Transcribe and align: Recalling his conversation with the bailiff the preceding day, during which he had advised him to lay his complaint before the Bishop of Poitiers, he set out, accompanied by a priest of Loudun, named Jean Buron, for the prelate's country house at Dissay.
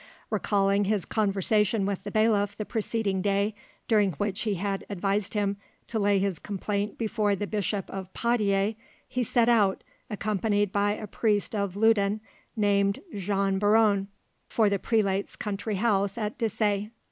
Recalling 0.31 0.85
his 0.85 1.05
conversation 1.05 1.85
with 1.85 2.03
the 2.03 2.09
bailiff 2.09 2.57
the 2.57 2.65
preceding 2.65 3.21
day, 3.21 3.53
during 3.87 4.13
which 4.13 4.41
he 4.41 4.55
had 4.55 4.83
advised 4.89 5.35
him 5.35 5.57
to 5.85 5.99
lay 5.99 6.17
his 6.17 6.39
complaint 6.39 6.97
before 6.97 7.35
the 7.35 7.45
Bishop 7.45 7.87
of 7.87 8.11
Poitiers, 8.11 8.73
he 9.07 9.23
set 9.23 9.47
out, 9.47 9.83
accompanied 10.09 10.71
by 10.71 10.93
a 10.93 11.05
priest 11.05 11.53
of 11.55 11.75
Loudun, 11.75 12.19
named 12.55 12.99
Jean 13.15 13.59
Buron, 13.59 14.07
for 14.49 14.71
the 14.71 14.79
prelate's 14.79 15.35
country 15.35 15.75
house 15.75 16.17
at 16.17 16.35
Dissay. 16.39 16.89